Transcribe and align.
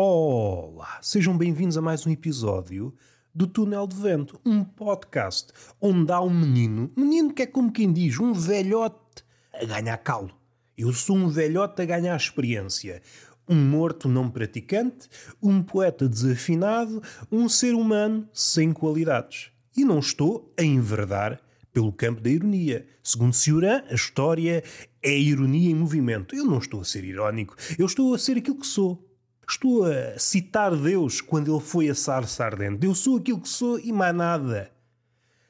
Olá, 0.00 1.00
sejam 1.02 1.36
bem-vindos 1.36 1.76
a 1.76 1.82
mais 1.82 2.06
um 2.06 2.10
episódio 2.12 2.94
do 3.34 3.48
Túnel 3.48 3.84
de 3.84 3.96
Vento, 3.96 4.40
um 4.46 4.62
podcast 4.62 5.48
onde 5.80 6.12
há 6.12 6.20
um 6.20 6.30
menino, 6.30 6.88
menino 6.96 7.34
que 7.34 7.42
é 7.42 7.46
como 7.46 7.72
quem 7.72 7.92
diz, 7.92 8.16
um 8.20 8.32
velhote 8.32 9.24
a 9.52 9.64
ganhar 9.64 9.96
calo. 9.96 10.30
Eu 10.76 10.92
sou 10.92 11.16
um 11.16 11.28
velhote 11.28 11.82
a 11.82 11.84
ganhar 11.84 12.14
experiência, 12.14 13.02
um 13.48 13.56
morto 13.56 14.08
não 14.08 14.30
praticante, 14.30 15.08
um 15.42 15.60
poeta 15.64 16.08
desafinado, 16.08 17.02
um 17.28 17.48
ser 17.48 17.74
humano 17.74 18.28
sem 18.32 18.72
qualidades. 18.72 19.50
E 19.76 19.84
não 19.84 19.98
estou 19.98 20.54
a 20.56 20.62
enverdar 20.62 21.40
pelo 21.72 21.92
campo 21.92 22.20
da 22.20 22.30
ironia. 22.30 22.86
Segundo 23.02 23.34
Cioran, 23.34 23.82
a 23.90 23.94
história 23.94 24.62
é 25.02 25.18
ironia 25.18 25.72
em 25.72 25.74
movimento. 25.74 26.36
Eu 26.36 26.44
não 26.44 26.58
estou 26.58 26.82
a 26.82 26.84
ser 26.84 27.02
irónico, 27.02 27.56
eu 27.76 27.86
estou 27.86 28.14
a 28.14 28.18
ser 28.18 28.36
aquilo 28.36 28.60
que 28.60 28.66
sou. 28.68 29.07
Estou 29.48 29.84
a 29.84 30.18
citar 30.18 30.76
Deus 30.76 31.22
quando 31.22 31.50
ele 31.50 31.64
foi 31.64 31.88
a 31.88 31.94
sarça 31.94 32.44
ardente. 32.44 32.84
Eu 32.84 32.94
sou 32.94 33.16
aquilo 33.16 33.40
que 33.40 33.48
sou 33.48 33.80
e 33.80 33.90
mais 33.90 34.14
nada. 34.14 34.70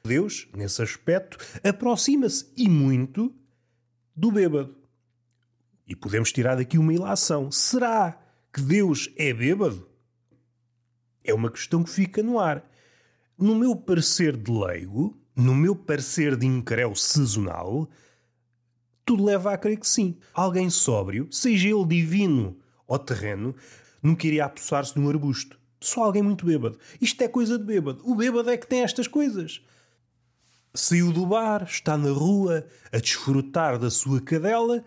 Deus, 0.05 0.47
nesse 0.55 0.81
aspecto, 0.81 1.37
aproxima-se 1.61 2.49
e 2.55 2.69
muito 2.69 3.33
do 4.15 4.31
bêbado. 4.31 4.73
E 5.85 5.95
podemos 5.95 6.31
tirar 6.31 6.55
daqui 6.55 6.77
uma 6.77 6.93
ilação. 6.93 7.51
Será 7.51 8.17
que 8.53 8.61
Deus 8.61 9.09
é 9.17 9.33
bêbado? 9.33 9.85
É 11.21 11.33
uma 11.33 11.51
questão 11.51 11.83
que 11.83 11.89
fica 11.89 12.23
no 12.23 12.39
ar. 12.39 12.65
No 13.37 13.53
meu 13.53 13.75
parecer 13.75 14.37
de 14.37 14.49
leigo, 14.49 15.17
no 15.35 15.53
meu 15.53 15.75
parecer 15.75 16.37
de 16.37 16.45
incréu 16.45 16.95
sazonal, 16.95 17.89
tudo 19.03 19.25
leva 19.25 19.53
a 19.53 19.57
crer 19.57 19.77
que 19.77 19.87
sim. 19.87 20.17
Alguém 20.33 20.69
sóbrio, 20.69 21.27
seja 21.31 21.67
ele 21.67 21.85
divino 21.85 22.57
ou 22.87 22.97
terreno, 22.97 23.55
nunca 24.01 24.27
iria 24.27 24.45
apossar-se 24.45 24.93
de 24.93 24.99
um 24.99 25.09
arbusto. 25.09 25.59
Só 25.81 26.03
alguém 26.03 26.21
muito 26.21 26.45
bêbado. 26.45 26.77
Isto 26.99 27.21
é 27.23 27.27
coisa 27.27 27.57
de 27.57 27.63
bêbado. 27.63 28.01
O 28.03 28.15
bêbado 28.15 28.49
é 28.49 28.57
que 28.57 28.67
tem 28.67 28.81
estas 28.81 29.07
coisas. 29.07 29.61
Saiu 30.73 31.11
do 31.11 31.25
bar, 31.25 31.63
está 31.63 31.97
na 31.97 32.11
rua 32.11 32.65
a 32.91 32.97
desfrutar 32.97 33.79
da 33.79 33.89
sua 33.89 34.21
cadela, 34.21 34.83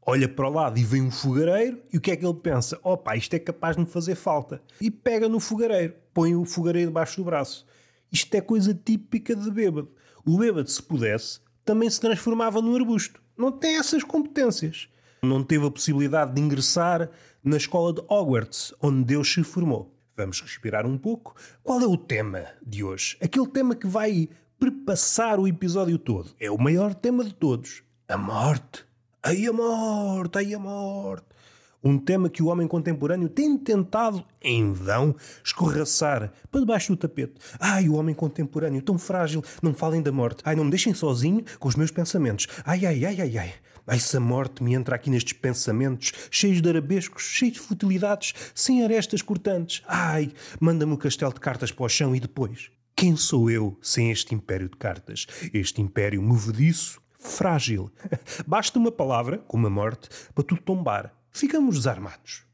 olha 0.00 0.28
para 0.28 0.48
o 0.48 0.52
lado 0.52 0.78
e 0.78 0.84
vem 0.84 1.02
um 1.02 1.10
fogareiro, 1.10 1.82
e 1.92 1.98
o 1.98 2.00
que 2.00 2.10
é 2.10 2.16
que 2.16 2.24
ele 2.24 2.34
pensa? 2.34 2.78
Opa, 2.82 3.16
isto 3.16 3.34
é 3.34 3.38
capaz 3.38 3.74
de 3.74 3.82
me 3.82 3.88
fazer 3.88 4.14
falta. 4.14 4.62
E 4.80 4.90
pega 4.90 5.28
no 5.28 5.40
fogareiro, 5.40 5.94
põe 6.14 6.36
o 6.36 6.44
fogareiro 6.44 6.90
debaixo 6.90 7.16
do 7.16 7.24
braço. 7.24 7.66
Isto 8.12 8.34
é 8.34 8.40
coisa 8.40 8.74
típica 8.74 9.34
de 9.34 9.50
bêbado. 9.50 9.90
O 10.24 10.38
bêbado, 10.38 10.70
se 10.70 10.82
pudesse, 10.82 11.40
também 11.64 11.88
se 11.88 12.00
transformava 12.00 12.60
num 12.60 12.76
arbusto. 12.76 13.20
Não 13.36 13.50
tem 13.50 13.78
essas 13.78 14.04
competências. 14.04 14.88
Não 15.24 15.44
teve 15.44 15.64
a 15.64 15.70
possibilidade 15.70 16.34
de 16.34 16.40
ingressar 16.40 17.08
na 17.44 17.56
escola 17.56 17.92
de 17.92 18.00
Hogwarts, 18.08 18.74
onde 18.82 19.04
Deus 19.04 19.32
se 19.32 19.44
formou. 19.44 19.94
Vamos 20.16 20.40
respirar 20.40 20.84
um 20.84 20.98
pouco. 20.98 21.36
Qual 21.62 21.80
é 21.80 21.86
o 21.86 21.96
tema 21.96 22.46
de 22.60 22.82
hoje? 22.82 23.16
Aquele 23.22 23.46
tema 23.46 23.76
que 23.76 23.86
vai 23.86 24.28
perpassar 24.58 25.38
o 25.38 25.46
episódio 25.46 25.96
todo. 25.96 26.34
É 26.40 26.50
o 26.50 26.58
maior 26.58 26.92
tema 26.92 27.22
de 27.22 27.32
todos: 27.32 27.84
a 28.08 28.18
morte. 28.18 28.84
Ai 29.22 29.46
a 29.46 29.52
morte, 29.52 30.38
ai 30.38 30.54
a 30.54 30.58
morte. 30.58 31.26
Um 31.82 31.98
tema 31.98 32.30
que 32.30 32.42
o 32.42 32.46
homem 32.46 32.68
contemporâneo 32.68 33.28
tem 33.28 33.58
tentado, 33.58 34.24
em 34.40 34.72
vão, 34.72 35.16
escorraçar 35.42 36.32
para 36.50 36.60
debaixo 36.60 36.92
do 36.92 36.96
tapete. 36.96 37.34
Ai, 37.58 37.88
o 37.88 37.94
homem 37.94 38.14
contemporâneo, 38.14 38.80
tão 38.80 38.96
frágil, 38.98 39.42
não 39.60 39.74
falem 39.74 40.00
da 40.00 40.12
morte. 40.12 40.42
Ai, 40.44 40.54
não 40.54 40.64
me 40.64 40.70
deixem 40.70 40.94
sozinho 40.94 41.44
com 41.58 41.68
os 41.68 41.74
meus 41.74 41.90
pensamentos. 41.90 42.46
Ai, 42.64 42.86
ai, 42.86 43.04
ai, 43.04 43.20
ai, 43.20 43.38
ai. 43.38 43.54
Ai, 43.84 43.98
se 43.98 44.16
a 44.16 44.20
morte 44.20 44.62
me 44.62 44.74
entra 44.74 44.94
aqui 44.94 45.10
nestes 45.10 45.32
pensamentos, 45.32 46.12
cheios 46.30 46.62
de 46.62 46.68
arabescos, 46.68 47.24
cheios 47.24 47.54
de 47.54 47.60
futilidades, 47.60 48.32
sem 48.54 48.84
arestas 48.84 49.22
cortantes. 49.22 49.82
Ai, 49.88 50.30
manda-me 50.60 50.92
o 50.92 50.98
castelo 50.98 51.34
de 51.34 51.40
cartas 51.40 51.72
para 51.72 51.84
o 51.84 51.88
chão 51.88 52.14
e 52.14 52.20
depois. 52.20 52.70
Quem 52.94 53.16
sou 53.16 53.50
eu 53.50 53.76
sem 53.82 54.12
este 54.12 54.34
império 54.34 54.68
de 54.68 54.76
cartas? 54.76 55.26
Este 55.52 55.82
império 55.82 56.22
movediço, 56.22 57.00
frágil. 57.18 57.90
Basta 58.46 58.78
uma 58.78 58.92
palavra, 58.92 59.38
como 59.38 59.66
a 59.66 59.70
morte, 59.70 60.08
para 60.32 60.44
tudo 60.44 60.62
tombar. 60.62 61.12
Ficamos 61.32 61.76
desarmados. 61.76 62.44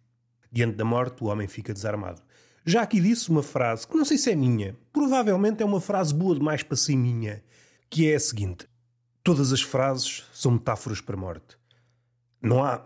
Diante 0.50 0.76
da 0.76 0.84
morte, 0.84 1.22
o 1.22 1.26
homem 1.26 1.46
fica 1.48 1.74
desarmado. 1.74 2.22
Já 2.64 2.82
aqui 2.82 3.00
disse 3.00 3.28
uma 3.30 3.42
frase 3.42 3.86
que 3.86 3.96
não 3.96 4.04
sei 4.04 4.16
se 4.18 4.30
é 4.30 4.36
minha, 4.36 4.76
provavelmente 4.92 5.62
é 5.62 5.66
uma 5.66 5.80
frase 5.80 6.14
boa 6.14 6.34
demais 6.34 6.62
para 6.62 6.76
ser 6.76 6.96
minha, 6.96 7.42
que 7.90 8.10
é 8.10 8.14
a 8.14 8.20
seguinte: 8.20 8.66
Todas 9.22 9.52
as 9.52 9.60
frases 9.60 10.24
são 10.32 10.52
metáforas 10.52 11.00
para 11.00 11.16
a 11.16 11.18
morte. 11.18 11.58
Não 12.40 12.64
há. 12.64 12.82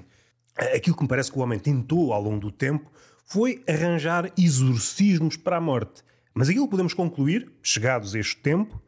Aquilo 0.74 0.96
que 0.96 1.02
me 1.02 1.08
parece 1.08 1.32
que 1.32 1.38
o 1.38 1.42
homem 1.42 1.58
tentou 1.58 2.12
ao 2.12 2.22
longo 2.22 2.40
do 2.40 2.50
tempo 2.50 2.90
foi 3.26 3.62
arranjar 3.68 4.32
exorcismos 4.38 5.36
para 5.36 5.56
a 5.56 5.60
morte. 5.60 6.02
Mas 6.32 6.48
aquilo 6.48 6.66
que 6.66 6.70
podemos 6.70 6.94
concluir, 6.94 7.52
chegados 7.62 8.14
a 8.14 8.18
este 8.18 8.36
tempo, 8.36 8.80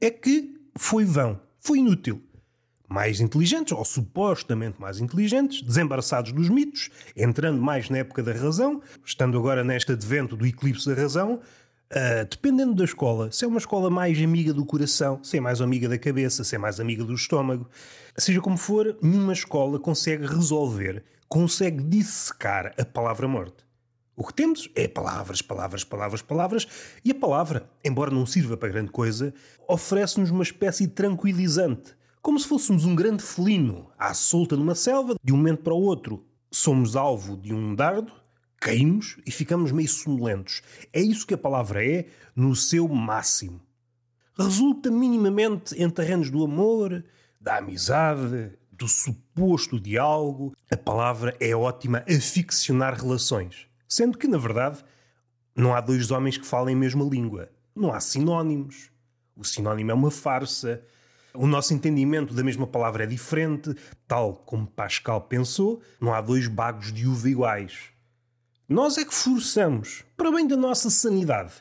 é 0.00 0.10
que 0.10 0.54
foi 0.76 1.04
vão, 1.04 1.40
foi 1.60 1.78
inútil. 1.78 2.22
Mais 2.88 3.20
inteligentes, 3.20 3.72
ou 3.72 3.84
supostamente 3.84 4.80
mais 4.80 4.98
inteligentes, 4.98 5.62
desembaraçados 5.62 6.32
dos 6.32 6.48
mitos, 6.48 6.90
entrando 7.14 7.60
mais 7.60 7.90
na 7.90 7.98
época 7.98 8.22
da 8.22 8.32
razão, 8.32 8.80
estando 9.04 9.36
agora 9.38 9.62
neste 9.62 9.92
advento 9.92 10.36
do 10.36 10.46
eclipse 10.46 10.88
da 10.88 11.00
razão, 11.00 11.40
Uh, 11.90 12.28
dependendo 12.28 12.74
da 12.74 12.84
escola, 12.84 13.32
se 13.32 13.46
é 13.46 13.48
uma 13.48 13.56
escola 13.56 13.88
mais 13.88 14.22
amiga 14.22 14.52
do 14.52 14.62
coração, 14.62 15.24
se 15.24 15.38
é 15.38 15.40
mais 15.40 15.58
amiga 15.62 15.88
da 15.88 15.96
cabeça, 15.96 16.44
se 16.44 16.54
é 16.54 16.58
mais 16.58 16.78
amiga 16.78 17.02
do 17.02 17.14
estômago, 17.14 17.66
seja 18.14 18.42
como 18.42 18.58
for, 18.58 18.98
nenhuma 19.00 19.32
escola 19.32 19.78
consegue 19.78 20.26
resolver, 20.26 21.02
consegue 21.26 21.82
dissecar 21.82 22.74
a 22.78 22.84
palavra 22.84 23.26
morte. 23.26 23.66
O 24.14 24.26
que 24.26 24.34
temos 24.34 24.68
é 24.74 24.86
palavras, 24.86 25.40
palavras, 25.40 25.82
palavras, 25.82 26.20
palavras, 26.20 26.68
e 27.02 27.12
a 27.12 27.14
palavra, 27.14 27.70
embora 27.82 28.10
não 28.10 28.26
sirva 28.26 28.56
para 28.56 28.68
grande 28.68 28.90
coisa, 28.90 29.32
oferece-nos 29.66 30.30
uma 30.30 30.42
espécie 30.42 30.86
de 30.86 30.92
tranquilizante, 30.92 31.96
como 32.22 32.38
se 32.38 32.46
fôssemos 32.46 32.84
um 32.84 32.94
grande 32.94 33.22
felino 33.22 33.90
à 33.98 34.14
solta 34.14 34.56
numa 34.56 34.74
selva, 34.74 35.14
de 35.22 35.32
um 35.32 35.36
momento 35.36 35.62
para 35.62 35.74
o 35.74 35.82
outro 35.82 36.24
somos 36.50 36.96
alvo 36.96 37.36
de 37.36 37.54
um 37.54 37.74
dardo 37.74 38.12
caímos 38.60 39.18
e 39.24 39.30
ficamos 39.30 39.70
meio 39.70 39.88
sonolentos. 39.88 40.62
É 40.92 41.00
isso 41.00 41.26
que 41.26 41.34
a 41.34 41.38
palavra 41.38 41.84
é 41.84 42.06
no 42.34 42.54
seu 42.56 42.88
máximo. 42.88 43.60
Resulta 44.36 44.90
minimamente 44.90 45.74
em 45.80 45.88
terrenos 45.90 46.30
do 46.30 46.44
amor, 46.44 47.04
da 47.40 47.58
amizade, 47.58 48.52
do 48.70 48.86
suposto 48.86 49.80
diálogo. 49.80 50.54
A 50.70 50.76
palavra 50.76 51.36
é 51.40 51.54
ótima 51.54 52.04
a 52.08 52.20
ficcionar 52.20 52.94
relações. 52.94 53.66
Sendo 53.88 54.18
que, 54.18 54.28
na 54.28 54.38
verdade, 54.38 54.84
não 55.56 55.74
há 55.74 55.80
dois 55.80 56.10
homens 56.10 56.36
que 56.36 56.46
falem 56.46 56.74
a 56.74 56.78
mesma 56.78 57.04
língua. 57.04 57.50
Não 57.74 57.92
há 57.92 58.00
sinónimos. 58.00 58.90
O 59.36 59.44
sinónimo 59.44 59.90
é 59.90 59.94
uma 59.94 60.10
farsa. 60.10 60.82
O 61.34 61.46
nosso 61.46 61.74
entendimento 61.74 62.32
da 62.32 62.42
mesma 62.42 62.66
palavra 62.66 63.04
é 63.04 63.06
diferente. 63.06 63.74
Tal 64.06 64.34
como 64.34 64.66
Pascal 64.66 65.20
pensou, 65.22 65.80
não 66.00 66.14
há 66.14 66.20
dois 66.20 66.46
bagos 66.46 66.92
de 66.92 67.06
uva 67.06 67.28
iguais. 67.28 67.90
Nós 68.68 68.98
é 68.98 69.04
que 69.04 69.14
forçamos, 69.14 70.04
para 70.16 70.30
bem 70.30 70.46
da 70.46 70.56
nossa 70.56 70.90
sanidade. 70.90 71.54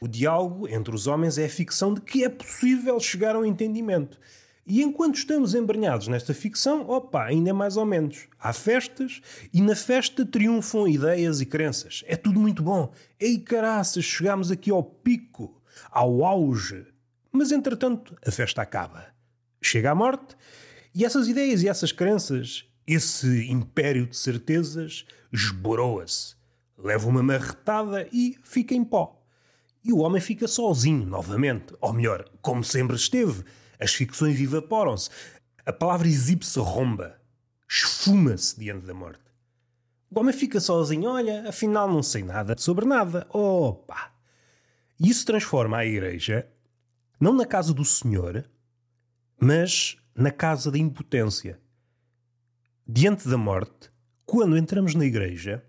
O 0.00 0.08
diálogo 0.08 0.68
entre 0.68 0.94
os 0.94 1.06
homens 1.06 1.38
é 1.38 1.44
a 1.44 1.48
ficção 1.48 1.94
de 1.94 2.00
que 2.00 2.24
é 2.24 2.28
possível 2.28 2.98
chegar 2.98 3.36
ao 3.36 3.46
entendimento. 3.46 4.18
E 4.66 4.82
enquanto 4.82 5.16
estamos 5.16 5.54
embrenhados 5.54 6.08
nesta 6.08 6.32
ficção, 6.32 6.88
opa, 6.88 7.24
ainda 7.24 7.50
é 7.50 7.52
mais 7.52 7.76
ou 7.76 7.84
menos. 7.84 8.28
Há 8.38 8.52
festas 8.52 9.20
e 9.52 9.60
na 9.60 9.74
festa 9.74 10.24
triunfam 10.24 10.86
ideias 10.86 11.40
e 11.40 11.46
crenças. 11.46 12.04
É 12.06 12.16
tudo 12.16 12.38
muito 12.38 12.62
bom. 12.62 12.92
Ei 13.18 13.38
caraças, 13.38 14.04
chegamos 14.04 14.50
aqui 14.50 14.70
ao 14.70 14.82
pico, 14.82 15.60
ao 15.90 16.24
auge. 16.24 16.86
Mas 17.32 17.50
entretanto, 17.50 18.16
a 18.24 18.30
festa 18.30 18.62
acaba. 18.62 19.06
Chega 19.62 19.92
a 19.92 19.94
morte 19.94 20.36
e 20.94 21.04
essas 21.04 21.28
ideias 21.28 21.62
e 21.62 21.68
essas 21.68 21.92
crenças, 21.92 22.66
esse 22.86 23.50
império 23.50 24.06
de 24.06 24.16
certezas, 24.16 25.06
esboroa-se 25.32 26.34
leva 26.82 27.08
uma 27.08 27.22
marretada 27.22 28.08
e 28.12 28.36
fica 28.42 28.74
em 28.74 28.84
pó. 28.84 29.18
E 29.84 29.92
o 29.92 29.98
homem 29.98 30.20
fica 30.20 30.46
sozinho 30.46 31.06
novamente, 31.06 31.74
ou 31.80 31.92
melhor, 31.92 32.28
como 32.40 32.62
sempre 32.62 32.96
esteve. 32.96 33.44
As 33.78 33.94
ficções 33.94 34.40
evaporam-se. 34.40 35.10
A 35.64 35.72
palavra 35.72 36.08
exibe-se 36.08 36.58
romba, 36.58 37.20
esfuma-se 37.68 38.58
diante 38.58 38.86
da 38.86 38.94
morte. 38.94 39.22
O 40.10 40.20
homem 40.20 40.32
fica 40.32 40.60
sozinho, 40.60 41.08
olha, 41.08 41.48
afinal 41.48 41.90
não 41.90 42.02
sei 42.02 42.22
nada 42.22 42.54
sobre 42.58 42.84
nada. 42.84 43.26
Opa! 43.30 44.12
Isso 45.00 45.24
transforma 45.24 45.78
a 45.78 45.86
igreja 45.86 46.46
não 47.18 47.32
na 47.32 47.46
casa 47.46 47.72
do 47.72 47.84
Senhor, 47.84 48.44
mas 49.44 49.96
na 50.14 50.30
casa 50.30 50.70
da 50.70 50.78
impotência. 50.78 51.58
Diante 52.86 53.28
da 53.28 53.36
morte, 53.36 53.90
quando 54.24 54.56
entramos 54.56 54.94
na 54.94 55.04
igreja, 55.04 55.64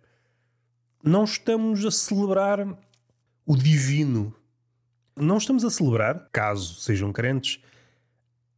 não 1.03 1.23
estamos 1.23 1.83
a 1.83 1.89
celebrar 1.89 2.77
o 3.43 3.57
divino. 3.57 4.31
Não 5.17 5.37
estamos 5.37 5.65
a 5.65 5.71
celebrar, 5.71 6.29
caso 6.31 6.81
sejam 6.81 7.11
crentes, 7.11 7.63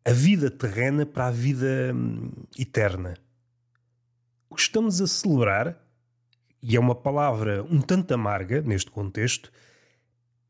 a 0.03 0.11
vida 0.11 0.51
terrena 0.51 1.05
para 1.05 1.27
a 1.27 1.31
vida 1.31 1.93
hum, 1.95 2.29
eterna. 2.59 3.13
O 4.49 4.55
que 4.55 4.63
estamos 4.63 4.99
a 4.99 5.07
celebrar, 5.07 5.81
e 6.61 6.75
é 6.75 6.79
uma 6.79 6.93
palavra 6.93 7.63
um 7.63 7.79
tanto 7.79 8.13
amarga 8.13 8.61
neste 8.61 8.91
contexto, 8.91 9.49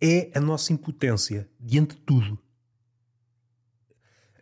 é 0.01 0.31
a 0.33 0.39
nossa 0.39 0.73
impotência 0.73 1.47
diante 1.59 1.93
de 1.93 2.01
tudo. 2.01 2.44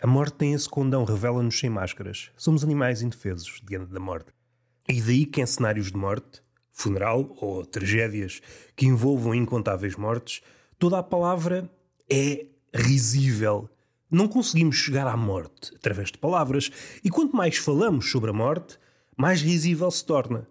A 0.03 0.07
morte 0.07 0.33
tem 0.33 0.51
esse 0.51 0.67
condão, 0.67 1.05
revela-nos 1.05 1.57
sem 1.57 1.69
máscaras. 1.69 2.29
Somos 2.35 2.61
animais 2.61 3.01
indefesos 3.01 3.61
diante 3.63 3.89
da 3.93 4.01
morte. 4.01 4.33
E 4.89 5.01
daí 5.01 5.25
que 5.25 5.39
em 5.39 5.45
cenários 5.45 5.93
de 5.93 5.97
morte, 5.97 6.43
funeral 6.73 7.33
ou 7.39 7.65
tragédias 7.65 8.41
que 8.75 8.85
envolvam 8.85 9.33
incontáveis 9.33 9.95
mortes, 9.95 10.41
toda 10.77 10.99
a 10.99 11.03
palavra 11.03 11.71
é 12.09 12.47
risível. 12.75 13.69
Não 14.11 14.27
conseguimos 14.27 14.75
chegar 14.75 15.07
à 15.07 15.15
morte 15.15 15.73
através 15.73 16.11
de 16.11 16.17
palavras, 16.17 16.69
e 17.01 17.09
quanto 17.09 17.33
mais 17.33 17.55
falamos 17.55 18.11
sobre 18.11 18.29
a 18.29 18.33
morte, 18.33 18.77
mais 19.15 19.41
risível 19.41 19.89
se 19.89 20.03
torna. 20.03 20.45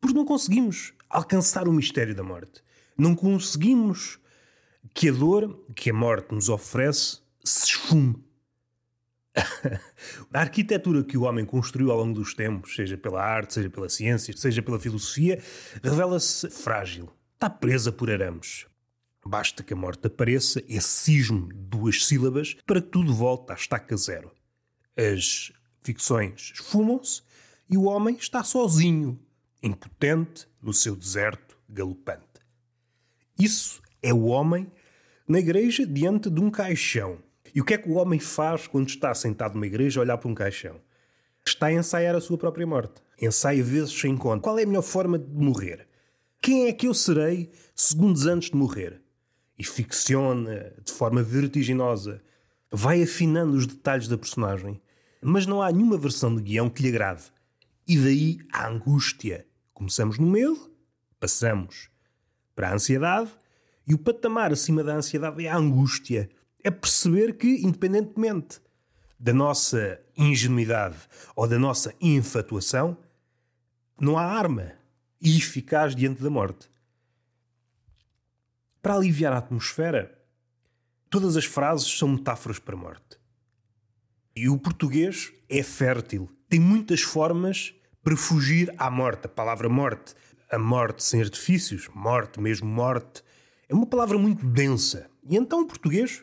Porque 0.00 0.16
não 0.16 0.24
conseguimos 0.24 0.94
alcançar 1.10 1.68
o 1.68 1.72
mistério 1.74 2.14
da 2.14 2.22
morte. 2.22 2.62
Não 2.96 3.14
conseguimos 3.14 4.18
que 4.94 5.10
a 5.10 5.12
dor 5.12 5.62
que 5.76 5.90
a 5.90 5.94
morte 5.94 6.34
nos 6.34 6.48
oferece 6.48 7.18
se 7.44 7.66
esfume. 7.66 8.24
a 10.32 10.40
arquitetura 10.40 11.02
que 11.02 11.16
o 11.16 11.22
homem 11.22 11.44
construiu 11.44 11.90
ao 11.90 11.98
longo 11.98 12.14
dos 12.14 12.34
tempos, 12.34 12.74
seja 12.74 12.96
pela 12.96 13.22
arte, 13.22 13.54
seja 13.54 13.68
pela 13.68 13.88
ciência, 13.88 14.36
seja 14.36 14.62
pela 14.62 14.78
filosofia, 14.78 15.42
revela-se 15.82 16.48
frágil. 16.50 17.12
Está 17.34 17.50
presa 17.50 17.90
por 17.90 18.10
arames. 18.10 18.66
Basta 19.26 19.62
que 19.62 19.72
a 19.72 19.76
morte 19.76 20.06
apareça, 20.06 20.62
esse 20.68 20.88
cismo 20.88 21.48
de 21.48 21.54
duas 21.54 22.04
sílabas, 22.04 22.56
para 22.66 22.80
que 22.80 22.88
tudo 22.88 23.14
volte 23.14 23.52
à 23.52 23.54
estaca 23.54 23.96
zero. 23.96 24.30
As 24.96 25.52
ficções 25.82 26.52
esfumam-se 26.54 27.22
e 27.68 27.76
o 27.76 27.84
homem 27.84 28.16
está 28.16 28.44
sozinho, 28.44 29.18
impotente 29.62 30.46
no 30.62 30.72
seu 30.72 30.94
deserto 30.94 31.56
galopante. 31.68 32.22
Isso 33.38 33.82
é 34.02 34.12
o 34.12 34.24
homem 34.24 34.70
na 35.26 35.38
igreja 35.38 35.86
diante 35.86 36.30
de 36.30 36.40
um 36.40 36.50
caixão. 36.50 37.18
E 37.54 37.60
o 37.60 37.64
que 37.64 37.74
é 37.74 37.78
que 37.78 37.88
o 37.88 37.94
homem 37.94 38.18
faz 38.18 38.66
quando 38.66 38.88
está 38.88 39.14
sentado 39.14 39.54
numa 39.54 39.66
igreja 39.66 40.00
a 40.00 40.02
olhar 40.02 40.18
para 40.18 40.28
um 40.28 40.34
caixão? 40.34 40.80
Está 41.46 41.66
a 41.66 41.72
ensaiar 41.72 42.16
a 42.16 42.20
sua 42.20 42.36
própria 42.36 42.66
morte. 42.66 43.00
Ensaia 43.20 43.62
vezes 43.62 43.92
sem 43.92 44.16
conta. 44.16 44.42
Qual 44.42 44.58
é 44.58 44.64
a 44.64 44.66
melhor 44.66 44.82
forma 44.82 45.18
de 45.18 45.30
morrer? 45.32 45.86
Quem 46.40 46.66
é 46.66 46.72
que 46.72 46.88
eu 46.88 46.94
serei 46.94 47.52
segundos 47.74 48.26
antes 48.26 48.50
de 48.50 48.56
morrer? 48.56 49.00
E 49.56 49.64
ficciona 49.64 50.74
de 50.84 50.92
forma 50.92 51.22
vertiginosa. 51.22 52.20
Vai 52.72 53.02
afinando 53.02 53.56
os 53.56 53.66
detalhes 53.66 54.08
da 54.08 54.18
personagem. 54.18 54.80
Mas 55.22 55.46
não 55.46 55.62
há 55.62 55.70
nenhuma 55.70 55.96
versão 55.96 56.34
de 56.34 56.42
guião 56.42 56.68
que 56.68 56.82
lhe 56.82 56.88
agrade. 56.88 57.22
E 57.86 57.96
daí 57.96 58.38
a 58.52 58.66
angústia. 58.66 59.46
Começamos 59.72 60.18
no 60.18 60.26
medo, 60.26 60.72
passamos 61.20 61.88
para 62.54 62.70
a 62.70 62.74
ansiedade 62.74 63.30
e 63.86 63.94
o 63.94 63.98
patamar 63.98 64.52
acima 64.52 64.82
da 64.82 64.94
ansiedade 64.94 65.44
é 65.44 65.48
a 65.48 65.56
angústia. 65.56 66.30
É 66.64 66.70
perceber 66.70 67.36
que, 67.36 67.64
independentemente 67.64 68.60
da 69.20 69.32
nossa 69.32 70.00
ingenuidade 70.16 70.96
ou 71.36 71.46
da 71.46 71.58
nossa 71.58 71.94
infatuação, 72.00 72.96
não 74.00 74.18
há 74.18 74.24
arma 74.24 74.72
eficaz 75.20 75.94
diante 75.94 76.22
da 76.22 76.30
morte. 76.30 76.68
Para 78.82 78.96
aliviar 78.96 79.32
a 79.32 79.38
atmosfera, 79.38 80.18
todas 81.08 81.36
as 81.36 81.44
frases 81.44 81.86
são 81.86 82.08
metáforas 82.08 82.58
para 82.58 82.74
a 82.74 82.78
morte. 82.78 83.18
E 84.36 84.48
o 84.48 84.58
português 84.58 85.32
é 85.48 85.62
fértil, 85.62 86.28
tem 86.48 86.60
muitas 86.60 87.02
formas 87.02 87.74
para 88.02 88.16
fugir 88.16 88.74
à 88.76 88.90
morte. 88.90 89.26
A 89.26 89.28
palavra 89.28 89.68
morte, 89.68 90.14
a 90.50 90.58
morte 90.58 91.02
sem 91.02 91.22
artifícios, 91.22 91.88
morte, 91.94 92.40
mesmo 92.40 92.68
morte, 92.68 93.22
é 93.68 93.74
uma 93.74 93.86
palavra 93.86 94.18
muito 94.18 94.44
densa. 94.46 95.08
E 95.22 95.36
então 95.36 95.62
o 95.62 95.66
português, 95.66 96.22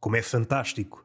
como 0.00 0.16
é 0.16 0.22
fantástico, 0.22 1.04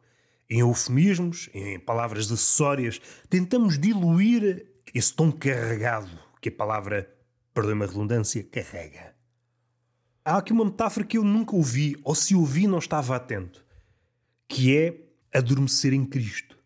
em 0.50 0.60
eufemismos, 0.60 1.50
em 1.54 1.80
palavras 1.80 2.32
acessórias, 2.32 3.02
tentamos 3.30 3.78
diluir 3.78 4.66
esse 4.94 5.14
tom 5.14 5.32
carregado 5.32 6.10
que 6.40 6.50
a 6.50 6.52
palavra, 6.52 7.14
perdoe-me 7.54 7.84
a 7.84 7.88
redundância, 7.88 8.44
carrega. 8.44 9.16
Há 10.24 10.38
aqui 10.38 10.54
uma 10.54 10.66
metáfora 10.66 11.06
que 11.06 11.18
eu 11.18 11.24
nunca 11.24 11.56
ouvi, 11.56 11.96
ou 12.04 12.16
se 12.16 12.36
ouvi 12.36 12.68
não 12.68 12.78
estava 12.78 13.16
atento, 13.16 13.66
que 14.48 14.76
é 14.76 15.02
adormecer 15.34 15.94
em 15.94 16.06
Cristo. 16.06 16.58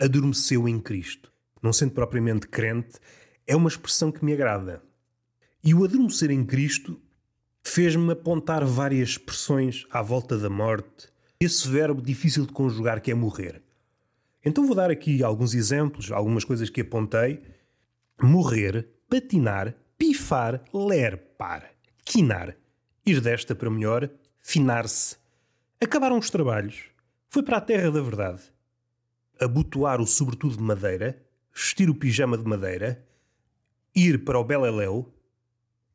Adormeceu 0.00 0.68
em 0.68 0.80
Cristo. 0.80 1.32
Não 1.62 1.72
sendo 1.72 1.92
propriamente 1.92 2.48
crente, 2.48 2.98
é 3.46 3.54
uma 3.54 3.68
expressão 3.68 4.10
que 4.10 4.24
me 4.24 4.32
agrada. 4.32 4.82
E 5.62 5.74
o 5.74 5.84
adormecer 5.84 6.30
em 6.30 6.44
Cristo 6.44 7.00
fez-me 7.62 8.12
apontar 8.12 8.64
várias 8.64 9.10
expressões 9.10 9.86
à 9.90 10.02
volta 10.02 10.36
da 10.36 10.50
morte, 10.50 11.08
esse 11.44 11.68
verbo 11.68 12.02
difícil 12.02 12.46
de 12.46 12.52
conjugar 12.52 13.00
que 13.00 13.10
é 13.10 13.14
morrer. 13.14 13.62
Então 14.44 14.66
vou 14.66 14.74
dar 14.74 14.90
aqui 14.90 15.22
alguns 15.22 15.54
exemplos, 15.54 16.10
algumas 16.10 16.44
coisas 16.44 16.68
que 16.68 16.82
apontei. 16.82 17.42
Morrer, 18.20 18.88
patinar, 19.08 19.74
pifar, 19.96 20.62
lerpar, 20.72 21.70
quinar, 22.04 22.56
ir 23.06 23.20
desta 23.20 23.54
para 23.54 23.70
melhor, 23.70 24.10
finar-se. 24.40 25.16
Acabaram 25.80 26.18
os 26.18 26.30
trabalhos. 26.30 26.84
Foi 27.28 27.42
para 27.42 27.56
a 27.56 27.60
terra 27.60 27.90
da 27.90 28.00
verdade. 28.00 28.42
Abotoar 29.40 30.00
o 30.00 30.06
sobretudo 30.06 30.56
de 30.56 30.62
madeira, 30.62 31.20
vestir 31.52 31.90
o 31.90 31.94
pijama 31.94 32.38
de 32.38 32.44
madeira, 32.44 33.04
ir 33.94 34.24
para 34.24 34.38
o 34.38 34.44
Beleléu, 34.44 35.12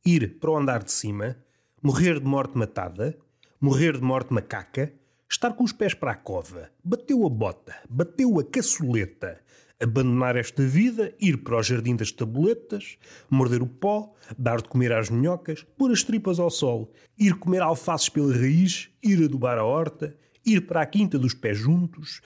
ir 0.04 0.38
para 0.38 0.50
o 0.50 0.56
andar 0.56 0.82
de 0.82 0.92
cima, 0.92 1.36
morrer 1.82 2.18
de 2.18 2.26
morte 2.26 2.58
matada, 2.58 3.16
morrer 3.60 3.96
de 3.96 4.02
morte 4.02 4.32
macaca, 4.32 4.92
estar 5.30 5.52
com 5.52 5.62
os 5.62 5.72
pés 5.72 5.94
para 5.94 6.10
a 6.10 6.16
cova, 6.16 6.70
bateu 6.82 7.24
a 7.24 7.30
bota, 7.30 7.76
bateu 7.88 8.40
a 8.40 8.44
caçoleta, 8.44 9.40
abandonar 9.80 10.36
esta 10.36 10.62
vida, 10.62 11.14
ir 11.20 11.38
para 11.38 11.56
o 11.56 11.62
jardim 11.62 11.94
das 11.94 12.10
tabuletas, 12.10 12.98
morder 13.30 13.62
o 13.62 13.66
pó, 13.66 14.12
dar 14.36 14.60
de 14.60 14.68
comer 14.68 14.92
às 14.92 15.08
minhocas, 15.08 15.64
pôr 15.78 15.92
as 15.92 16.02
tripas 16.02 16.40
ao 16.40 16.50
sol, 16.50 16.92
ir 17.16 17.38
comer 17.38 17.62
alfaces 17.62 18.08
pela 18.08 18.36
raiz, 18.36 18.90
ir 19.00 19.24
adubar 19.24 19.56
a 19.56 19.64
horta, 19.64 20.16
ir 20.44 20.66
para 20.66 20.82
a 20.82 20.86
quinta 20.86 21.16
dos 21.16 21.32
pés 21.32 21.56
juntos, 21.56 22.20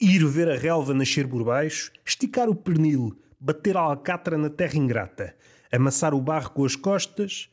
ir 0.00 0.24
ver 0.24 0.48
a 0.48 0.56
relva 0.56 0.94
nascer 0.94 1.26
por 1.26 1.42
baixo, 1.42 1.90
esticar 2.06 2.48
o 2.48 2.54
pernil, 2.54 3.18
bater 3.40 3.76
a 3.76 3.80
alcatra 3.80 4.38
na 4.38 4.48
terra 4.48 4.76
ingrata, 4.76 5.34
amassar 5.72 6.14
o 6.14 6.20
barro 6.20 6.50
com 6.50 6.64
as 6.64 6.76
costas, 6.76 7.50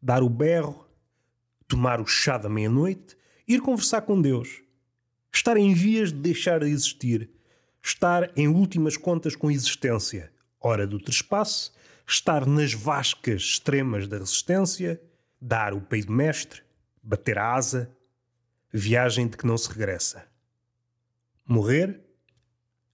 dar 0.00 0.22
o 0.22 0.28
berro, 0.28 0.86
tomar 1.66 2.02
o 2.02 2.06
chá 2.06 2.36
da 2.36 2.50
meia-noite, 2.50 3.16
ir 3.46 3.60
conversar 3.60 4.02
com 4.02 4.20
Deus, 4.20 4.62
estar 5.32 5.56
em 5.56 5.72
vias 5.74 6.12
de 6.12 6.18
deixar 6.18 6.60
de 6.60 6.66
existir, 6.66 7.30
estar 7.82 8.30
em 8.36 8.48
últimas 8.48 8.96
contas 8.96 9.36
com 9.36 9.48
a 9.48 9.52
existência, 9.52 10.32
hora 10.60 10.86
do 10.86 10.98
trespasse, 10.98 11.70
estar 12.06 12.46
nas 12.46 12.72
vascas 12.72 13.42
extremas 13.42 14.08
da 14.08 14.18
resistência, 14.18 15.00
dar 15.40 15.74
o 15.74 15.80
peido 15.80 16.12
mestre, 16.12 16.62
bater 17.02 17.38
a 17.38 17.54
asa, 17.54 17.90
viagem 18.72 19.28
de 19.28 19.36
que 19.36 19.46
não 19.46 19.56
se 19.56 19.68
regressa. 19.68 20.26
Morrer, 21.46 22.00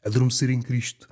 adormecer 0.04 0.50
em 0.50 0.60
Cristo. 0.60 1.08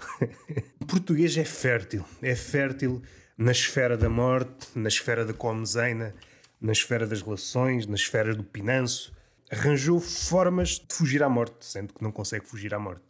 o 0.80 0.84
português 0.86 1.36
é 1.36 1.44
fértil, 1.44 2.04
é 2.20 2.34
fértil 2.34 3.02
na 3.36 3.52
esfera 3.52 3.96
da 3.96 4.10
morte, 4.10 4.68
na 4.74 4.88
esfera 4.88 5.24
da 5.24 5.32
comezeina, 5.32 6.14
na 6.60 6.72
esfera 6.72 7.06
das 7.06 7.22
relações, 7.22 7.86
na 7.86 7.94
esfera 7.94 8.34
do 8.34 8.44
pinanço. 8.44 9.14
Arranjou 9.50 9.98
formas 10.00 10.78
de 10.78 10.94
fugir 10.94 11.22
à 11.22 11.28
morte, 11.28 11.64
sendo 11.64 11.92
que 11.92 12.02
não 12.02 12.12
consegue 12.12 12.46
fugir 12.46 12.72
à 12.72 12.78
morte. 12.78 13.04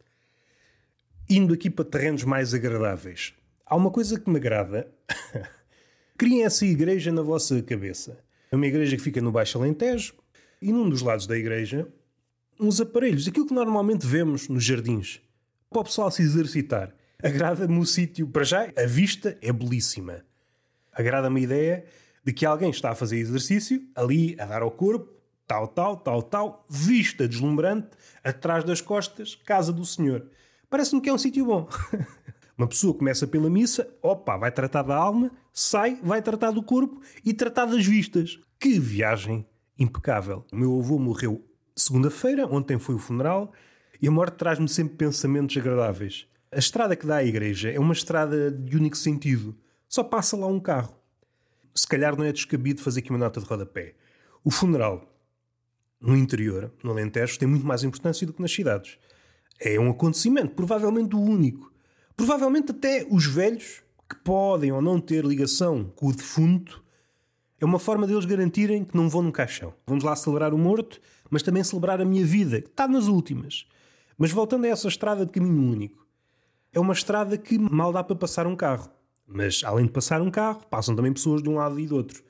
Indo 1.29 1.55
aqui 1.55 1.69
para 1.69 1.85
terrenos 1.85 2.25
mais 2.25 2.55
agradáveis. 2.55 3.35
Há 3.67 3.77
uma 3.77 3.91
coisa 3.91 4.19
que 4.19 4.29
me 4.29 4.37
agrada. 4.37 4.91
Criem 6.17 6.45
essa 6.45 6.65
igreja 6.65 7.13
na 7.13 7.23
vossa 7.23 7.63
cabeça. 7.63 8.19
É 8.51 8.57
uma 8.57 8.67
igreja 8.67 8.97
que 8.97 9.03
fica 9.03 9.21
no 9.21 9.31
Baixo 9.31 9.59
Alentejo 9.59 10.15
e 10.61 10.73
num 10.73 10.89
dos 10.89 11.03
lados 11.03 11.27
da 11.27 11.37
igreja 11.37 11.87
uns 12.59 12.81
aparelhos, 12.81 13.27
aquilo 13.27 13.47
que 13.47 13.55
normalmente 13.55 14.07
vemos 14.07 14.49
nos 14.49 14.63
jardins, 14.63 15.23
para 15.71 15.81
o 15.81 15.85
pessoal 15.85 16.11
se 16.11 16.21
exercitar 16.21 16.95
agrada-me 17.23 17.79
o 17.79 17.87
sítio. 17.87 18.27
Para 18.27 18.45
já, 18.45 18.73
a 18.77 18.87
vista 18.87 19.37
é 19.41 19.53
belíssima. 19.53 20.25
Agrada-me 20.93 21.41
a 21.41 21.45
ideia 21.45 21.85
de 22.25 22.33
que 22.33 22.45
alguém 22.45 22.71
está 22.71 22.91
a 22.91 22.95
fazer 22.95 23.19
exercício, 23.19 23.83
ali 23.95 24.37
a 24.39 24.45
dar 24.45 24.63
ao 24.63 24.71
corpo, 24.71 25.20
tal, 25.51 25.67
tal, 25.67 25.97
tal, 25.97 26.23
tal, 26.23 26.65
vista 26.71 27.27
deslumbrante, 27.27 27.89
atrás 28.23 28.63
das 28.63 28.81
costas, 28.81 29.35
casa 29.35 29.73
do 29.73 29.85
Senhor. 29.85 30.25
Parece-me 30.69 31.01
que 31.01 31.09
é 31.09 31.13
um 31.13 31.19
sítio 31.19 31.45
bom. 31.45 31.69
Uma 32.57 32.69
pessoa 32.69 32.95
começa 32.95 33.27
pela 33.27 33.51
missa, 33.51 33.89
opa, 34.01 34.37
vai 34.37 34.53
tratar 34.53 34.83
da 34.83 34.95
alma, 34.95 35.33
sai, 35.53 35.99
vai 36.05 36.23
tratar 36.23 36.53
do 36.53 36.63
corpo 36.63 37.01
e 37.25 37.35
tratar 37.35 37.65
das 37.65 37.85
vistas. 37.85 38.39
Que 38.61 38.79
viagem 38.79 39.45
impecável. 39.77 40.45
O 40.53 40.57
meu 40.57 40.79
avô 40.79 41.01
morreu 41.01 41.45
segunda-feira, 41.75 42.47
ontem 42.47 42.79
foi 42.79 42.95
o 42.95 42.99
funeral, 42.99 43.53
e 44.01 44.07
a 44.07 44.11
morte 44.11 44.37
traz-me 44.37 44.69
sempre 44.69 44.95
pensamentos 44.95 45.57
agradáveis. 45.57 46.29
A 46.53 46.59
estrada 46.59 46.95
que 46.95 47.07
dá 47.07 47.17
à 47.17 47.25
igreja 47.25 47.73
é 47.73 47.81
uma 47.81 47.93
estrada 47.93 48.53
de 48.53 48.77
único 48.77 48.97
sentido. 48.97 49.57
Só 49.89 50.05
passa 50.05 50.37
lá 50.37 50.47
um 50.47 50.61
carro. 50.61 50.95
se 51.75 51.89
calhar 51.89 52.17
não 52.17 52.25
é 52.25 52.31
descabido 52.31 52.81
fazer 52.81 53.01
aqui 53.01 53.11
uma 53.11 53.19
nota 53.19 53.41
de 53.41 53.47
rodapé. 53.47 53.95
O 54.45 54.51
funeral 54.51 55.11
no 56.01 56.17
interior, 56.17 56.73
no 56.83 56.91
Alentejo, 56.91 57.39
tem 57.39 57.47
muito 57.47 57.67
mais 57.67 57.85
importância 57.85 58.27
do 58.27 58.33
que 58.33 58.41
nas 58.41 58.53
cidades. 58.53 58.99
É 59.61 59.79
um 59.79 59.91
acontecimento, 59.91 60.55
provavelmente 60.55 61.15
o 61.15 61.21
único. 61.21 61.71
Provavelmente 62.17 62.71
até 62.71 63.07
os 63.11 63.27
velhos, 63.27 63.83
que 64.09 64.17
podem 64.17 64.73
ou 64.73 64.81
não 64.81 64.99
ter 64.99 65.25
ligação 65.25 65.93
com 65.95 66.07
o 66.07 66.13
defunto, 66.13 66.83
é 67.61 67.65
uma 67.65 67.79
forma 67.79 68.07
deles 68.07 68.25
garantirem 68.25 68.85
que 68.85 68.97
não 68.97 69.09
vão 69.09 69.23
no 69.23 69.31
caixão. 69.31 69.75
Vamos 69.87 70.03
lá 70.03 70.17
celebrar 70.17 70.55
o 70.55 70.59
morto, 70.59 71.01
mas 71.29 71.43
também 71.43 71.63
celebrar 71.63 72.01
a 72.01 72.05
minha 72.05 72.25
vida, 72.25 72.63
que 72.63 72.69
está 72.69 72.89
nas 72.89 73.07
últimas. 73.07 73.67
Mas 74.17 74.31
voltando 74.31 74.65
a 74.65 74.69
essa 74.69 74.89
estrada 74.89 75.27
de 75.27 75.33
caminho 75.33 75.71
único, 75.71 76.07
é 76.73 76.81
uma 76.81 76.95
estrada 76.95 77.37
que 77.37 77.59
mal 77.59 77.93
dá 77.93 78.03
para 78.03 78.17
passar 78.17 78.47
um 78.47 78.57
carro. 78.57 78.91
Mas 79.27 79.63
além 79.65 79.87
de 79.87 79.93
passar 79.93 80.21
um 80.23 80.31
carro, 80.31 80.67
passam 80.69 80.97
também 80.97 81.13
pessoas 81.13 81.43
de 81.43 81.49
um 81.49 81.57
lado 81.57 81.79
e 81.79 81.87
do 81.87 81.97
outro. 81.97 82.23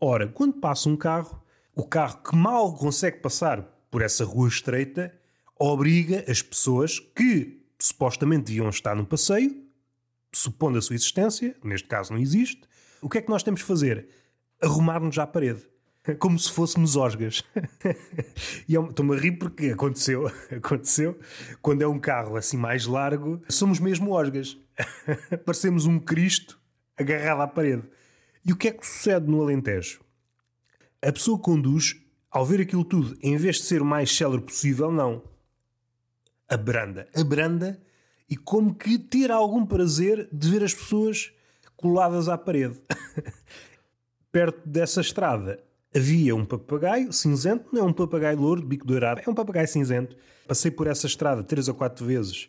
Ora, 0.00 0.26
quando 0.26 0.54
passa 0.54 0.88
um 0.88 0.96
carro, 0.96 1.40
o 1.78 1.84
carro 1.84 2.20
que 2.24 2.34
mal 2.34 2.74
consegue 2.74 3.20
passar 3.20 3.62
por 3.88 4.02
essa 4.02 4.24
rua 4.24 4.48
estreita 4.48 5.14
obriga 5.56 6.24
as 6.28 6.42
pessoas 6.42 6.98
que 6.98 7.64
supostamente 7.78 8.46
deviam 8.46 8.68
estar 8.68 8.96
no 8.96 9.06
passeio, 9.06 9.62
supondo 10.32 10.76
a 10.76 10.82
sua 10.82 10.96
existência, 10.96 11.54
neste 11.62 11.86
caso 11.86 12.12
não 12.12 12.18
existe, 12.18 12.62
o 13.00 13.08
que 13.08 13.18
é 13.18 13.22
que 13.22 13.30
nós 13.30 13.44
temos 13.44 13.60
de 13.60 13.66
fazer? 13.66 14.08
Arrumar-nos 14.60 15.20
à 15.20 15.26
parede. 15.26 15.62
Como 16.18 16.36
se 16.36 16.50
fôssemos 16.50 16.96
osgas. 16.96 17.44
e 18.68 18.76
é 18.76 18.80
estou-me 18.80 19.14
a 19.14 19.20
rir 19.20 19.38
porque 19.38 19.66
aconteceu. 19.66 20.26
Aconteceu. 20.50 21.16
Quando 21.62 21.82
é 21.82 21.86
um 21.86 22.00
carro 22.00 22.36
assim 22.36 22.56
mais 22.56 22.86
largo, 22.86 23.40
somos 23.48 23.78
mesmo 23.78 24.10
osgas. 24.10 24.58
Parecemos 25.46 25.86
um 25.86 26.00
Cristo 26.00 26.58
agarrado 26.96 27.42
à 27.42 27.46
parede. 27.46 27.84
E 28.44 28.52
o 28.52 28.56
que 28.56 28.66
é 28.66 28.72
que 28.72 28.84
sucede 28.84 29.30
no 29.30 29.42
Alentejo? 29.42 30.07
A 31.00 31.12
pessoa 31.12 31.38
que 31.38 31.44
conduz, 31.44 31.96
ao 32.30 32.44
ver 32.44 32.60
aquilo 32.60 32.84
tudo, 32.84 33.16
em 33.22 33.36
vez 33.36 33.56
de 33.56 33.62
ser 33.62 33.80
o 33.80 33.84
mais 33.84 34.14
célere 34.14 34.42
possível, 34.42 34.90
não. 34.90 35.22
Abranda. 36.48 37.08
Abranda 37.14 37.80
e 38.28 38.36
como 38.36 38.74
que 38.74 38.98
ter 38.98 39.30
algum 39.30 39.64
prazer 39.64 40.28
de 40.32 40.50
ver 40.50 40.62
as 40.62 40.74
pessoas 40.74 41.32
coladas 41.76 42.28
à 42.28 42.36
parede. 42.36 42.80
Perto 44.32 44.68
dessa 44.68 45.00
estrada 45.00 45.62
havia 45.94 46.34
um 46.34 46.44
papagaio 46.44 47.12
cinzento, 47.12 47.66
não 47.72 47.82
é 47.82 47.84
um 47.84 47.92
papagaio 47.92 48.38
louro 48.38 48.60
de 48.60 48.66
bico 48.66 48.86
dourado, 48.86 49.22
é 49.24 49.30
um 49.30 49.34
papagaio 49.34 49.68
cinzento. 49.68 50.16
Passei 50.46 50.70
por 50.70 50.86
essa 50.86 51.06
estrada 51.06 51.42
três 51.42 51.68
ou 51.68 51.74
quatro 51.74 52.04
vezes 52.04 52.48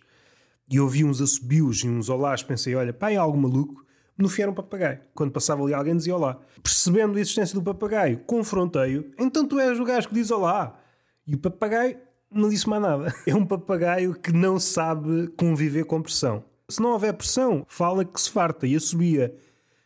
e 0.69 0.79
ouvi 0.79 1.03
uns 1.03 1.21
assobios 1.21 1.83
e 1.83 1.87
uns 1.87 2.09
olás, 2.09 2.43
pensei, 2.43 2.75
olha, 2.75 2.93
pai, 2.93 3.15
é 3.15 3.17
algo 3.17 3.37
maluco 3.37 3.85
no 4.19 4.27
fim 4.27 4.41
era 4.41 4.51
um 4.51 4.53
papagaio. 4.53 4.99
Quando 5.15 5.31
passava 5.31 5.63
ali 5.63 5.73
alguém 5.73 5.95
dizia 5.95 6.15
olá. 6.15 6.39
Percebendo 6.61 7.17
a 7.17 7.21
existência 7.21 7.55
do 7.55 7.63
papagaio, 7.63 8.19
confrontei-o. 8.27 9.11
Então 9.17 9.47
tu 9.47 9.59
és 9.59 9.79
o 9.79 9.85
gajo 9.85 10.09
que 10.09 10.13
diz 10.13 10.29
olá. 10.29 10.77
E 11.25 11.35
o 11.35 11.37
papagaio 11.37 11.97
não 12.29 12.49
disse 12.49 12.67
mais 12.67 12.81
nada. 12.81 13.13
É 13.25 13.33
um 13.33 13.45
papagaio 13.45 14.13
que 14.13 14.33
não 14.33 14.59
sabe 14.59 15.27
conviver 15.37 15.85
com 15.85 16.01
pressão. 16.01 16.43
Se 16.67 16.81
não 16.81 16.91
houver 16.91 17.13
pressão, 17.13 17.65
fala 17.67 18.03
que 18.03 18.19
se 18.19 18.29
farta 18.29 18.67
e 18.67 18.75
assobia. 18.75 19.33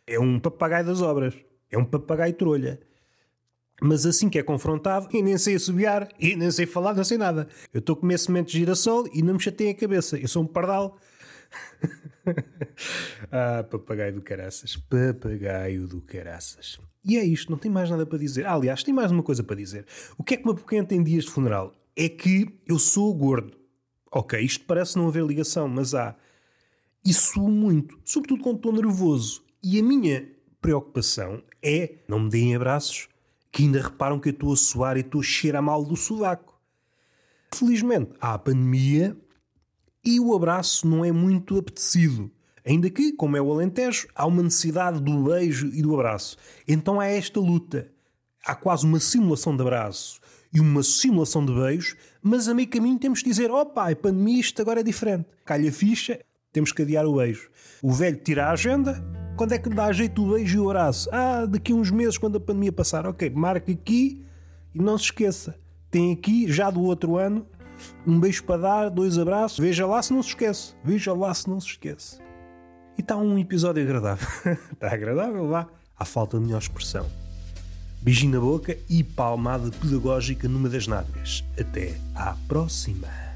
É 0.07 0.19
um 0.19 0.39
papagaio 0.39 0.85
das 0.85 1.01
obras. 1.01 1.35
É 1.71 1.77
um 1.77 1.85
papagaio 1.85 2.33
trolha. 2.33 2.79
Mas 3.81 4.05
assim 4.05 4.29
que 4.29 4.39
é 4.39 4.43
confrontado, 4.43 5.09
e 5.11 5.21
nem 5.21 5.37
sei 5.37 5.55
assobiar, 5.55 6.07
e 6.19 6.35
nem 6.35 6.49
sei 6.49 6.65
falar, 6.65 6.93
não 6.93 7.03
sei 7.03 7.17
nada. 7.17 7.47
Eu 7.73 7.79
estou 7.79 7.95
a 7.95 7.99
comer 7.99 8.17
semente 8.17 8.51
de 8.51 8.59
girassol 8.59 9.05
e 9.13 9.21
não 9.21 9.33
me 9.33 9.39
chatei 9.39 9.69
a 9.69 9.75
cabeça. 9.75 10.17
Eu 10.17 10.27
sou 10.27 10.43
um 10.43 10.47
pardal 10.47 10.97
ah, 13.31 13.63
papagaio 13.63 14.13
do 14.15 14.21
caraças. 14.21 14.75
Papagaio 14.75 15.87
do 15.87 16.01
caraças. 16.01 16.79
E 17.03 17.17
é 17.17 17.23
isto, 17.23 17.51
não 17.51 17.57
tem 17.57 17.71
mais 17.71 17.89
nada 17.89 18.05
para 18.05 18.17
dizer. 18.17 18.45
Ah, 18.45 18.53
aliás, 18.53 18.83
tem 18.83 18.93
mais 18.93 19.11
uma 19.11 19.23
coisa 19.23 19.43
para 19.43 19.55
dizer. 19.55 19.85
O 20.17 20.23
que 20.23 20.35
é 20.35 20.37
que 20.37 20.43
uma 20.43 20.55
pequena 20.55 20.87
tem 20.87 21.03
dias 21.03 21.25
de 21.25 21.31
funeral? 21.31 21.73
É 21.95 22.07
que 22.07 22.59
eu 22.65 22.79
sou 22.79 23.13
gordo. 23.13 23.57
Ok, 24.11 24.39
isto 24.39 24.63
parece 24.65 24.97
não 24.97 25.07
haver 25.07 25.25
ligação, 25.25 25.67
mas 25.67 25.93
há. 25.93 26.15
E 27.05 27.13
suo 27.13 27.49
muito, 27.49 27.99
sobretudo 28.05 28.43
quando 28.43 28.57
estou 28.57 28.71
nervoso. 28.71 29.43
E 29.61 29.79
a 29.79 29.83
minha 29.83 30.29
preocupação 30.61 31.43
é 31.61 31.95
não 32.07 32.21
me 32.21 32.29
deem 32.29 32.55
abraços 32.55 33.09
que 33.51 33.63
ainda 33.63 33.81
reparam 33.81 34.19
que 34.19 34.29
eu 34.29 34.33
estou 34.33 34.53
a 34.53 34.55
suar 34.55 34.97
e 34.97 35.01
estou 35.01 35.21
a 35.21 35.23
cheirar 35.23 35.61
mal 35.61 35.83
do 35.83 35.95
sovaco. 35.95 36.59
Felizmente, 37.53 38.11
há 38.19 38.33
a 38.33 38.39
pandemia 38.39 39.15
e 40.03 40.19
o 40.19 40.35
abraço 40.35 40.87
não 40.87 41.03
é 41.03 41.11
muito 41.11 41.57
apetecido. 41.57 42.29
Ainda 42.65 42.89
que, 42.89 43.11
como 43.13 43.35
é 43.35 43.41
o 43.41 43.51
Alentejo, 43.51 44.07
há 44.15 44.25
uma 44.25 44.41
necessidade 44.41 45.01
do 45.01 45.23
beijo 45.23 45.67
e 45.67 45.81
do 45.81 45.93
abraço. 45.93 46.37
Então 46.67 46.99
há 46.99 47.07
esta 47.07 47.39
luta. 47.39 47.91
Há 48.45 48.55
quase 48.55 48.85
uma 48.85 48.99
simulação 48.99 49.55
de 49.55 49.61
abraço 49.61 50.19
e 50.53 50.59
uma 50.59 50.83
simulação 50.83 51.45
de 51.45 51.53
beijo, 51.53 51.95
mas 52.21 52.47
a 52.47 52.53
meio 52.53 52.69
caminho 52.69 52.99
temos 52.99 53.21
que 53.21 53.29
dizer: 53.29 53.49
opa, 53.49 53.89
a 53.89 53.95
pandemia 53.95 54.39
isto 54.39 54.61
agora 54.61 54.81
é 54.81 54.83
diferente. 54.83 55.25
Calha 55.43 55.71
ficha, 55.71 56.19
temos 56.51 56.71
que 56.71 56.81
adiar 56.83 57.05
o 57.05 57.15
beijo. 57.15 57.49
O 57.81 57.91
velho 57.91 58.17
tira 58.17 58.45
a 58.45 58.51
agenda, 58.51 59.03
quando 59.35 59.53
é 59.53 59.57
que 59.57 59.69
dá 59.69 59.91
jeito 59.91 60.23
o 60.23 60.33
beijo 60.33 60.57
e 60.57 60.59
o 60.61 60.69
abraço? 60.69 61.09
Ah, 61.11 61.45
daqui 61.45 61.71
a 61.71 61.75
uns 61.75 61.89
meses, 61.89 62.17
quando 62.17 62.37
a 62.37 62.39
pandemia 62.39 62.71
passar. 62.71 63.05
Ok, 63.07 63.29
marca 63.29 63.71
aqui 63.71 64.23
e 64.73 64.79
não 64.79 64.97
se 64.97 65.05
esqueça. 65.05 65.59
Tem 65.89 66.13
aqui, 66.13 66.51
já 66.51 66.69
do 66.69 66.81
outro 66.81 67.17
ano, 67.17 67.45
um 68.05 68.19
beijo 68.19 68.43
para 68.43 68.61
dar, 68.61 68.89
dois 68.89 69.17
abraços. 69.17 69.59
Veja 69.59 69.85
lá 69.85 70.01
se 70.01 70.13
não 70.13 70.21
se 70.21 70.29
esquece. 70.29 70.73
Veja 70.83 71.13
lá 71.13 71.33
se 71.33 71.49
não 71.49 71.59
se 71.59 71.67
esquece. 71.67 72.19
E 72.97 73.01
está 73.01 73.17
um 73.17 73.37
episódio 73.37 73.83
agradável. 73.83 74.27
está 74.71 74.87
agradável, 74.93 75.47
vá. 75.47 75.67
À 75.97 76.05
falta 76.05 76.37
de 76.37 76.45
melhor 76.45 76.59
expressão. 76.59 77.05
Beijinho 78.01 78.33
na 78.33 78.39
boca 78.39 78.77
e 78.89 79.03
palmada 79.03 79.71
pedagógica 79.71 80.47
numa 80.47 80.69
das 80.69 80.87
nádegas. 80.87 81.43
Até 81.57 81.97
à 82.13 82.35
próxima. 82.47 83.32